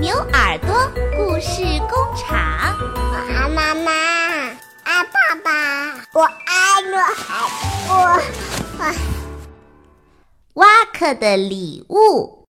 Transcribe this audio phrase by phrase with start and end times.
[0.00, 0.74] 牛耳朵
[1.14, 2.74] 故事工厂。
[2.80, 3.92] 我爱妈妈，
[4.82, 7.36] 爱爸爸，我爱我海
[7.86, 7.92] 我
[8.78, 8.94] 我。
[10.54, 12.46] 挖克的礼物。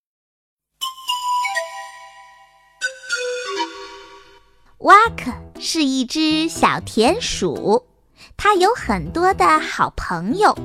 [4.78, 5.30] 挖克
[5.60, 7.84] 是一只小田鼠，
[8.38, 10.56] 它有很多的好朋友。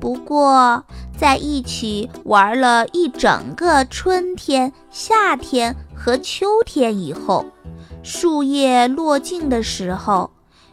[0.00, 0.84] 不过，
[1.16, 7.44] 在一起玩了一整个春天、夏天和秋天以后，
[8.02, 10.30] 树叶落尽的时候，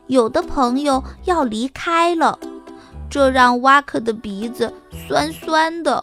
[0.08, 2.40] 有的朋友要离开了，
[3.10, 4.74] 这让挖克的鼻子
[5.06, 6.02] 酸酸的。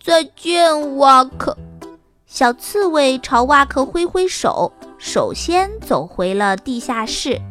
[0.00, 1.58] 再见，挖克！
[2.28, 7.42] 小刺猬朝挖克挥挥手，首先走回了地下室。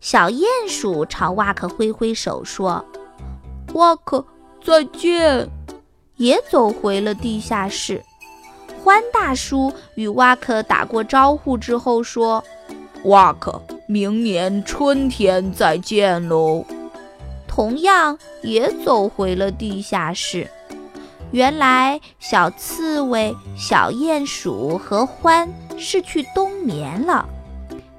[0.00, 2.82] 小鼹鼠朝挖克挥挥手说。
[3.74, 4.24] 瓦克，
[4.64, 5.46] 再见！
[6.16, 8.02] 也走回了地下室。
[8.82, 12.42] 欢大叔与瓦克打过招呼之后说
[13.06, 16.64] ：“瓦克，明年春天再见喽。”
[17.46, 20.50] 同样也走回了地下室。
[21.30, 25.48] 原来，小刺猬、小鼹鼠和欢
[25.78, 27.28] 是去冬眠了。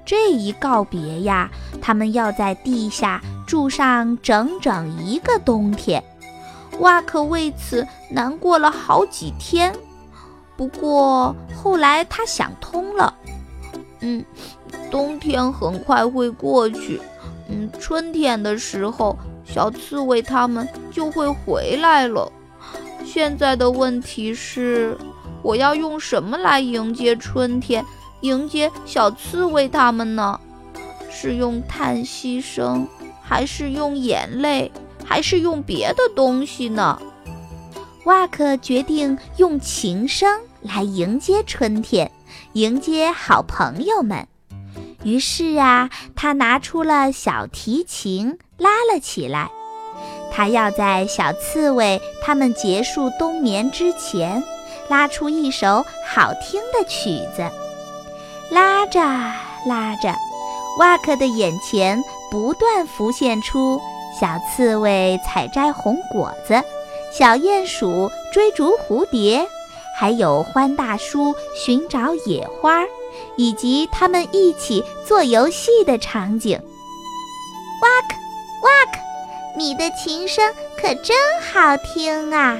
[0.04, 1.50] 这一告别呀，
[1.80, 3.22] 他们要在地下。
[3.46, 6.02] 住上整整一个冬天，
[6.78, 9.72] 瓦克为此难过了好几天。
[10.56, 13.12] 不过后来他想通了，
[14.00, 14.24] 嗯，
[14.90, 17.00] 冬天很快会过去，
[17.48, 22.30] 嗯，春天的时候，小刺猬他们就会回来了。
[23.04, 24.96] 现在的问题是，
[25.42, 27.84] 我要用什么来迎接春天，
[28.20, 30.40] 迎接小刺猬他们呢？
[31.10, 32.86] 是用叹息声？
[33.22, 34.70] 还是用眼泪，
[35.04, 37.00] 还是用别的东西呢？
[38.04, 40.28] 瓦克决定用琴声
[40.60, 42.10] 来迎接春天，
[42.52, 44.26] 迎接好朋友们。
[45.02, 49.50] 于是啊，他拿出了小提琴，拉了起来。
[50.30, 54.42] 他要在小刺猬他们结束冬眠之前，
[54.88, 57.50] 拉出一首好听的曲子。
[58.50, 59.00] 拉着
[59.66, 60.14] 拉着，
[60.78, 62.02] 瓦克的眼前。
[62.30, 63.80] 不断浮现出
[64.18, 66.60] 小刺猬采摘红果子，
[67.16, 69.46] 小鼹鼠追逐蝴蝶，
[69.96, 72.82] 还有欢大叔寻找野花，
[73.36, 76.58] 以及他们一起做游戏的场景。
[77.80, 78.16] 哇克
[78.64, 78.98] 哇克，
[79.56, 82.58] 你的琴声可真好听啊！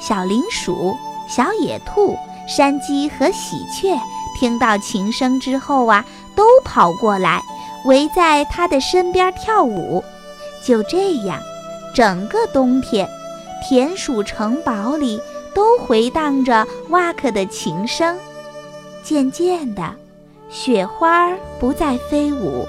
[0.00, 0.96] 小林鼠、
[1.28, 2.16] 小野兔、
[2.48, 4.00] 山鸡和喜鹊
[4.40, 6.02] 听到琴声之后啊，
[6.34, 7.42] 都跑过来。
[7.84, 10.02] 围在他的身边跳舞，
[10.64, 11.38] 就这样，
[11.94, 13.06] 整个冬天，
[13.62, 15.20] 田鼠城堡里
[15.54, 18.18] 都回荡着瓦克的琴声。
[19.02, 19.82] 渐渐的，
[20.50, 22.66] 雪花不再飞舞；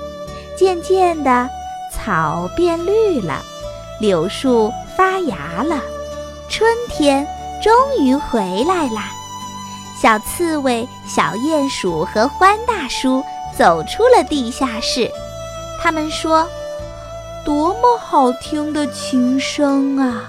[0.58, 1.50] 渐渐的，
[1.92, 3.42] 草变绿了，
[4.00, 5.81] 柳树发芽了，
[6.50, 7.28] 春天
[7.62, 9.12] 终于回来啦！
[10.02, 13.24] 小刺猬、小鼹鼠和欢大叔。
[13.56, 15.08] 走出了地下室，
[15.80, 16.50] 他们说
[17.46, 20.28] ：“多么好听的琴声啊！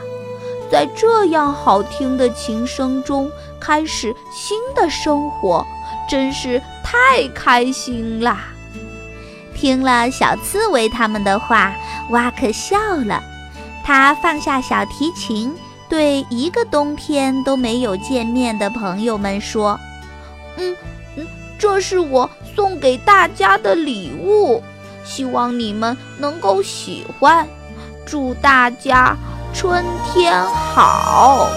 [0.75, 3.31] 在这样好听的琴声中
[3.61, 5.65] 开始新的生活，
[6.09, 8.47] 真是太开心啦！”
[9.55, 11.73] 听了小刺猬他们的话，
[12.11, 13.23] 瓦克笑了。
[13.85, 15.55] 他放下小提琴，
[15.89, 19.79] 对一个冬天都没有见面的朋友们说
[20.59, 20.77] ：“嗯
[21.15, 21.25] 嗯，
[21.57, 24.61] 这是我。”送给大家的礼物，
[25.05, 27.47] 希望你们能够喜欢。
[28.05, 29.17] 祝大家
[29.55, 30.45] 春天
[30.75, 31.49] 好！